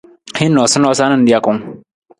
Hin 0.39 0.53
noosanoosa 0.57 1.03
na 1.09 1.17
nijakung. 1.17 1.61